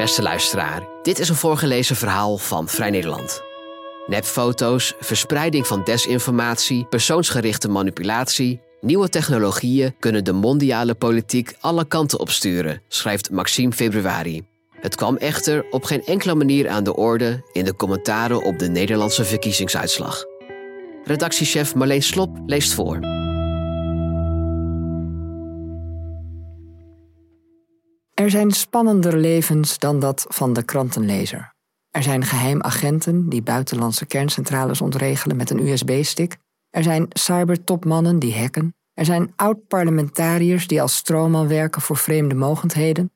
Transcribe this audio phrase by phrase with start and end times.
[0.00, 3.42] Beste luisteraar, dit is een voorgelezen verhaal van Vrij Nederland.
[4.06, 12.82] Nepfoto's, verspreiding van desinformatie, persoonsgerichte manipulatie, nieuwe technologieën kunnen de mondiale politiek alle kanten opsturen,
[12.88, 14.42] schrijft Maxime Februari.
[14.70, 18.68] Het kwam echter op geen enkele manier aan de orde in de commentaren op de
[18.68, 20.24] Nederlandse verkiezingsuitslag.
[21.04, 23.19] Redactiechef Marleen Slop leest voor.
[28.20, 31.54] Er zijn spannender levens dan dat van de krantenlezer.
[31.90, 36.36] Er zijn geheimagenten die buitenlandse kerncentrales ontregelen met een USB-stick.
[36.70, 38.74] Er zijn cybertopmannen die hacken.
[38.94, 43.12] Er zijn oud-parlementariërs die als stroomman werken voor vreemde mogendheden.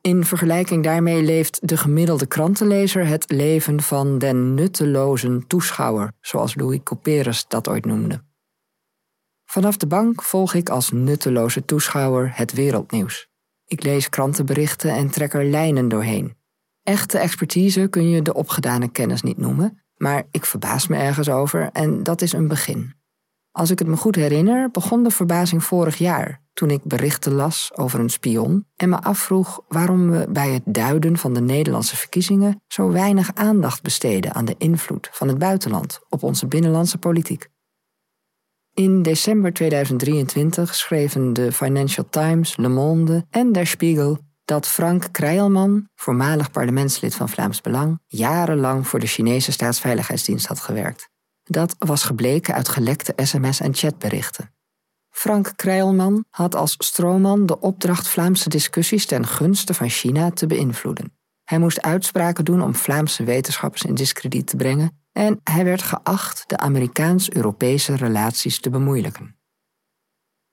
[0.00, 6.80] In vergelijking daarmee leeft de gemiddelde krantenlezer het leven van den nuttelozen toeschouwer, zoals Louis
[6.82, 8.22] Couperus dat ooit noemde.
[9.44, 13.27] Vanaf de bank volg ik als nutteloze toeschouwer het wereldnieuws.
[13.68, 16.36] Ik lees krantenberichten en trek er lijnen doorheen.
[16.82, 21.70] Echte expertise kun je de opgedane kennis niet noemen, maar ik verbaas me ergens over
[21.72, 22.94] en dat is een begin.
[23.50, 27.70] Als ik het me goed herinner, begon de verbazing vorig jaar, toen ik berichten las
[27.74, 32.62] over een spion en me afvroeg waarom we bij het duiden van de Nederlandse verkiezingen
[32.66, 37.48] zo weinig aandacht besteden aan de invloed van het buitenland op onze binnenlandse politiek.
[38.78, 45.88] In december 2023 schreven de Financial Times, Le Monde en Der Spiegel dat Frank Krijlman,
[45.94, 51.08] voormalig parlementslid van Vlaams Belang, jarenlang voor de Chinese staatsveiligheidsdienst had gewerkt.
[51.42, 54.54] Dat was gebleken uit gelekte sms- en chatberichten.
[55.10, 61.16] Frank Krijlman had als stroomman de opdracht Vlaamse discussies ten gunste van China te beïnvloeden.
[61.44, 66.44] Hij moest uitspraken doen om Vlaamse wetenschappers in discrediet te brengen en hij werd geacht
[66.46, 69.36] de Amerikaans-Europese relaties te bemoeilijken.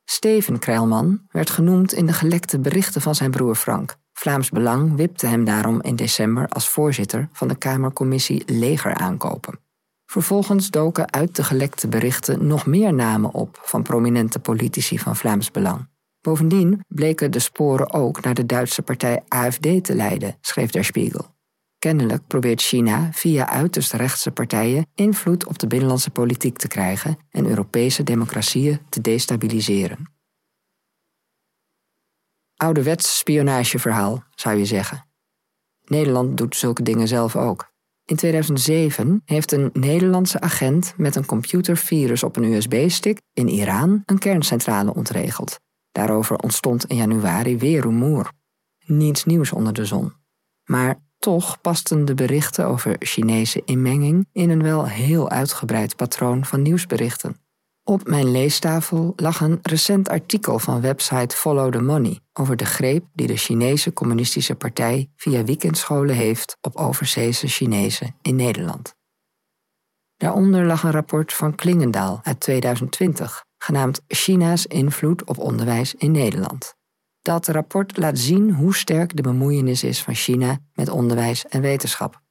[0.05, 3.95] Steven Krijlman werd genoemd in de gelekte berichten van zijn broer Frank.
[4.13, 9.59] Vlaams Belang wipte hem daarom in december als voorzitter van de Kamercommissie Leger aankopen.
[10.05, 15.51] Vervolgens doken uit de gelekte berichten nog meer namen op van prominente politici van Vlaams
[15.51, 15.87] Belang.
[16.21, 21.34] Bovendien bleken de sporen ook naar de Duitse partij AFD te leiden, schreef Der Spiegel.
[21.85, 27.45] Kennelijk probeert China via uiterst rechtse partijen invloed op de binnenlandse politiek te krijgen en
[27.45, 30.13] Europese democratieën te destabiliseren.
[32.55, 35.05] Ouderwets spionageverhaal, zou je zeggen.
[35.85, 37.71] Nederland doet zulke dingen zelf ook.
[38.05, 44.19] In 2007 heeft een Nederlandse agent met een computervirus op een USB-stick in Iran een
[44.19, 45.59] kerncentrale ontregeld.
[45.91, 48.31] Daarover ontstond in januari weer rumoer.
[48.85, 50.13] Niets nieuws onder de zon.
[50.63, 56.61] Maar toch pasten de berichten over Chinese inmenging in een wel heel uitgebreid patroon van
[56.61, 57.37] nieuwsberichten.
[57.83, 63.05] Op mijn leestafel lag een recent artikel van website Follow the Money over de greep
[63.13, 68.95] die de Chinese Communistische Partij via weekendscholen heeft op overzeese Chinezen in Nederland.
[70.17, 76.75] Daaronder lag een rapport van Klingendaal uit 2020, genaamd China's invloed op onderwijs in Nederland.
[77.25, 82.21] Dat rapport laat zien hoe sterk de bemoeienis is van China met onderwijs en wetenschap.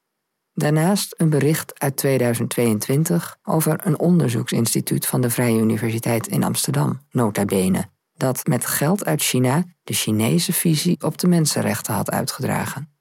[0.52, 7.44] Daarnaast een bericht uit 2022 over een onderzoeksinstituut van de Vrije Universiteit in Amsterdam, nota
[7.44, 12.92] bene, dat met geld uit China de Chinese visie op de mensenrechten had uitgedragen.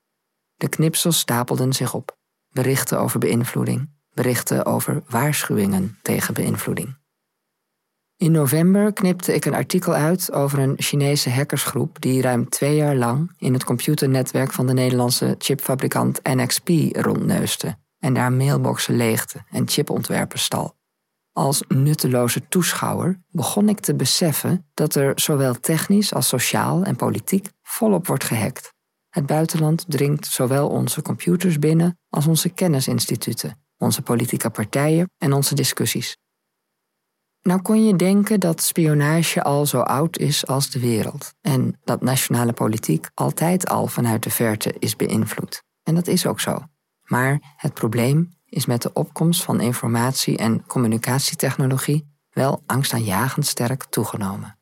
[0.55, 2.17] De knipsels stapelden zich op.
[2.49, 7.01] Berichten over beïnvloeding, berichten over waarschuwingen tegen beïnvloeding.
[8.23, 12.95] In november knipte ik een artikel uit over een Chinese hackersgroep die ruim twee jaar
[12.95, 19.67] lang in het computernetwerk van de Nederlandse chipfabrikant NXP rondneuste en daar mailboxen leegde en
[19.67, 20.75] chipontwerpen stal.
[21.31, 27.49] Als nutteloze toeschouwer begon ik te beseffen dat er zowel technisch als sociaal en politiek
[27.61, 28.73] volop wordt gehackt.
[29.09, 35.55] Het buitenland dringt zowel onze computers binnen als onze kennisinstituten, onze politieke partijen en onze
[35.55, 36.17] discussies.
[37.43, 42.01] Nou kon je denken dat spionage al zo oud is als de wereld en dat
[42.01, 45.63] nationale politiek altijd al vanuit de verte is beïnvloed.
[45.83, 46.59] En dat is ook zo.
[47.03, 54.57] Maar het probleem is met de opkomst van informatie- en communicatietechnologie wel angstaanjagend sterk toegenomen.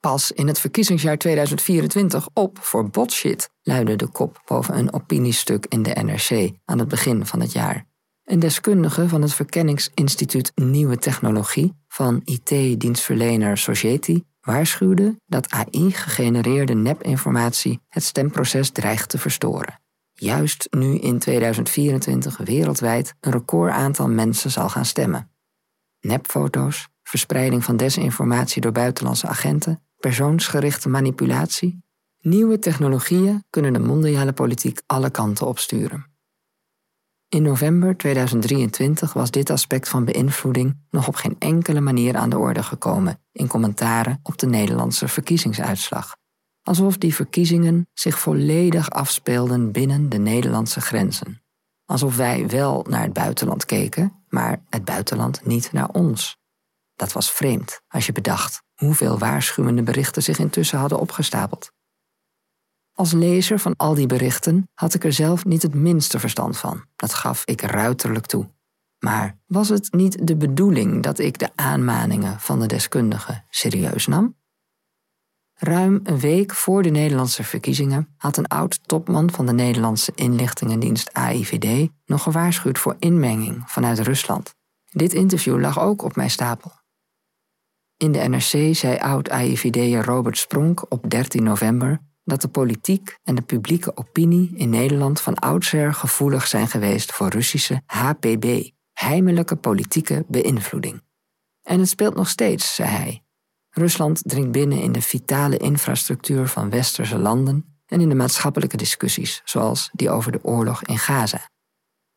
[0.00, 5.82] Pas in het verkiezingsjaar 2024 op voor botshit, luidde de kop boven een opiniestuk in
[5.82, 7.86] de NRC aan het begin van het jaar.
[8.34, 18.02] Een deskundige van het Verkenningsinstituut Nieuwe Technologie van IT-dienstverlener Society waarschuwde dat AI-gegenereerde nepinformatie het
[18.02, 19.80] stemproces dreigt te verstoren.
[20.12, 25.30] Juist nu in 2024 wereldwijd een recordaantal mensen zal gaan stemmen.
[26.00, 31.82] Nepfoto's, verspreiding van desinformatie door buitenlandse agenten, persoonsgerichte manipulatie.
[32.20, 36.13] Nieuwe technologieën kunnen de mondiale politiek alle kanten opsturen.
[37.34, 42.38] In november 2023 was dit aspect van beïnvloeding nog op geen enkele manier aan de
[42.38, 46.16] orde gekomen in commentaren op de Nederlandse verkiezingsuitslag.
[46.62, 51.42] Alsof die verkiezingen zich volledig afspeelden binnen de Nederlandse grenzen.
[51.84, 56.36] Alsof wij wel naar het buitenland keken, maar het buitenland niet naar ons.
[56.94, 61.72] Dat was vreemd als je bedacht hoeveel waarschuwende berichten zich intussen hadden opgestapeld.
[62.96, 66.84] Als lezer van al die berichten had ik er zelf niet het minste verstand van.
[66.96, 68.50] Dat gaf ik ruiterlijk toe.
[68.98, 74.36] Maar was het niet de bedoeling dat ik de aanmaningen van de deskundigen serieus nam?
[75.54, 81.12] Ruim een week voor de Nederlandse verkiezingen had een oud topman van de Nederlandse inlichtingendienst
[81.12, 84.54] AIVD nog gewaarschuwd voor inmenging vanuit Rusland.
[84.90, 86.72] Dit interview lag ook op mijn stapel.
[87.96, 93.42] In de NRC zei oud-AIVD'er Robert Spronk op 13 november dat de politiek en de
[93.42, 101.02] publieke opinie in Nederland van oudsher gevoelig zijn geweest voor Russische HPB, heimelijke politieke beïnvloeding.
[101.62, 103.22] En het speelt nog steeds, zei hij.
[103.70, 109.40] Rusland dringt binnen in de vitale infrastructuur van westerse landen en in de maatschappelijke discussies,
[109.44, 111.48] zoals die over de oorlog in Gaza.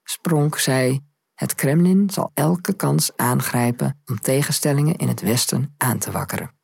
[0.04, 1.00] Spronk zei:
[1.34, 6.57] Het Kremlin zal elke kans aangrijpen om tegenstellingen in het Westen aan te wakkeren.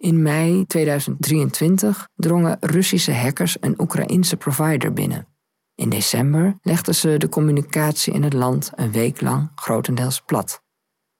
[0.00, 5.26] In mei 2023 drongen Russische hackers een Oekraïense provider binnen.
[5.74, 10.62] In december legden ze de communicatie in het land een week lang grotendeels plat.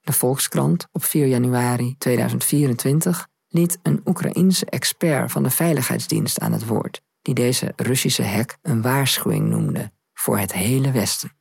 [0.01, 6.67] De Volkskrant op 4 januari 2024 liet een Oekraïense expert van de Veiligheidsdienst aan het
[6.67, 11.40] woord, die deze Russische hack een waarschuwing noemde voor het hele Westen.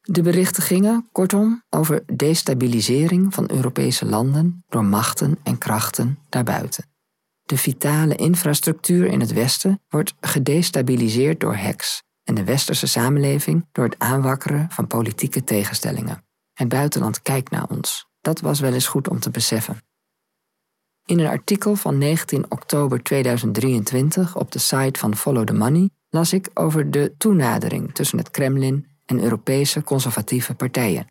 [0.00, 6.84] De berichten gingen, kortom, over destabilisering van Europese landen door machten en krachten daarbuiten.
[7.42, 13.84] De vitale infrastructuur in het Westen wordt gedestabiliseerd door hacks en de westerse samenleving door
[13.84, 16.24] het aanwakkeren van politieke tegenstellingen.
[16.52, 18.08] Het buitenland kijkt naar ons.
[18.20, 19.78] Dat was wel eens goed om te beseffen.
[21.04, 26.32] In een artikel van 19 oktober 2023 op de site van Follow the Money las
[26.32, 31.06] ik over de toenadering tussen het Kremlin en Europese conservatieve partijen.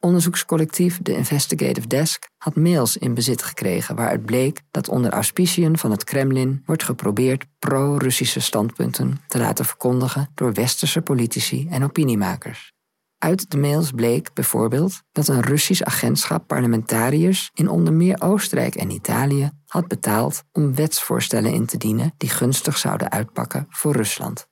[0.00, 5.90] Onderzoekscollectief The Investigative Desk had mails in bezit gekregen waaruit bleek dat onder auspiciën van
[5.90, 12.74] het Kremlin wordt geprobeerd pro-Russische standpunten te laten verkondigen door westerse politici en opiniemakers.
[13.18, 18.90] Uit de mails bleek bijvoorbeeld dat een Russisch agentschap parlementariërs in onder meer Oostenrijk en
[18.90, 24.48] Italië had betaald om wetsvoorstellen in te dienen die gunstig zouden uitpakken voor Rusland.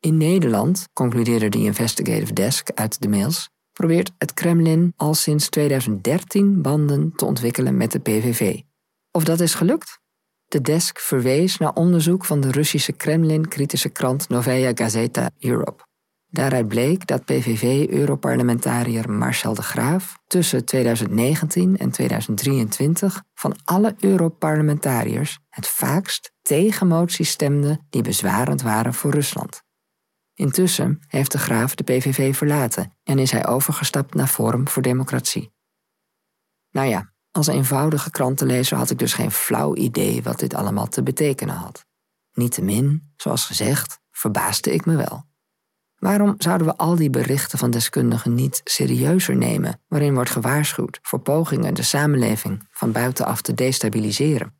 [0.00, 6.62] In Nederland, concludeerde de Investigative Desk uit de mails, probeert het Kremlin al sinds 2013
[6.62, 8.60] banden te ontwikkelen met de PVV.
[9.10, 9.98] Of dat is gelukt?
[10.44, 15.82] De desk verwees naar onderzoek van de Russische Kremlin-kritische krant Novaya Gazeta Europe.
[16.26, 25.68] Daaruit bleek dat PVV-europarlementariër Marcel de Graaf tussen 2019 en 2023 van alle Europarlementariërs het
[25.68, 29.68] vaakst tegen moties stemde die bezwarend waren voor Rusland.
[30.40, 35.52] Intussen heeft de graaf de PVV verlaten en is hij overgestapt naar Forum voor Democratie.
[36.70, 41.02] Nou ja, als eenvoudige krantenlezer had ik dus geen flauw idee wat dit allemaal te
[41.02, 41.86] betekenen had.
[42.32, 45.24] Niettemin, zoals gezegd, verbaasde ik me wel.
[45.96, 51.20] Waarom zouden we al die berichten van deskundigen niet serieuzer nemen, waarin wordt gewaarschuwd voor
[51.20, 54.59] pogingen de samenleving van buitenaf te destabiliseren?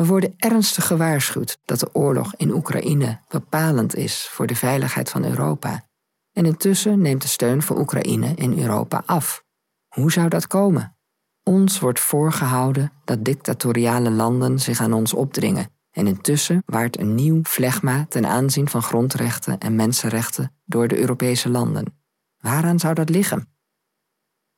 [0.00, 5.24] We worden ernstig gewaarschuwd dat de oorlog in Oekraïne bepalend is voor de veiligheid van
[5.24, 5.84] Europa.
[6.32, 9.44] En intussen neemt de steun voor Oekraïne in Europa af.
[9.88, 10.96] Hoe zou dat komen?
[11.42, 15.70] Ons wordt voorgehouden dat dictatoriale landen zich aan ons opdringen.
[15.90, 21.48] En intussen waart een nieuw flegma ten aanzien van grondrechten en mensenrechten door de Europese
[21.48, 22.00] landen.
[22.38, 23.52] Waaraan zou dat liggen?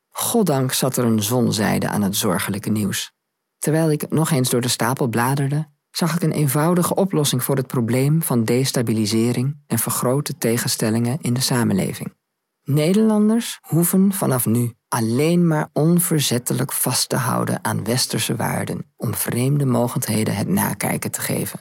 [0.09, 3.13] Goddank zat er een zonzijde aan het zorgelijke nieuws.
[3.63, 7.67] Terwijl ik nog eens door de stapel bladerde, zag ik een eenvoudige oplossing voor het
[7.67, 12.15] probleem van destabilisering en vergrote tegenstellingen in de samenleving.
[12.63, 19.65] Nederlanders hoeven vanaf nu alleen maar onverzettelijk vast te houden aan westerse waarden om vreemde
[19.65, 21.61] mogendheden het nakijken te geven.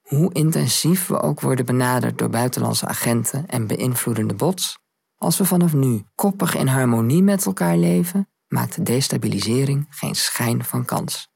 [0.00, 4.78] Hoe intensief we ook worden benaderd door buitenlandse agenten en beïnvloedende bots,
[5.16, 10.84] als we vanaf nu koppig in harmonie met elkaar leven, maakt destabilisering geen schijn van
[10.84, 11.29] kans.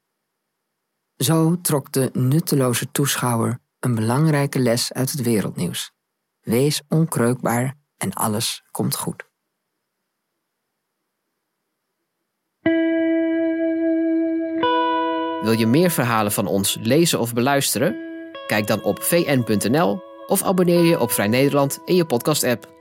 [1.16, 5.92] Zo trok de nutteloze toeschouwer een belangrijke les uit het wereldnieuws.
[6.40, 9.28] Wees onkreukbaar en alles komt goed.
[15.42, 17.96] Wil je meer verhalen van ons lezen of beluisteren?
[18.46, 22.72] Kijk dan op vn.nl of abonneer je op Vrij Nederland in je podcast-app.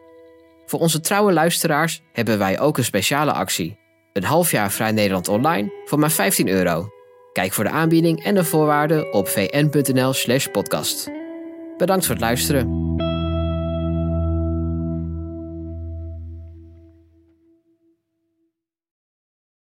[0.65, 3.77] Voor onze trouwe luisteraars hebben wij ook een speciale actie.
[4.13, 6.89] Een half jaar Vrij Nederland online voor maar 15 euro.
[7.33, 11.11] Kijk voor de aanbieding en de voorwaarden op vn.nl/podcast.
[11.77, 13.02] Bedankt voor het luisteren.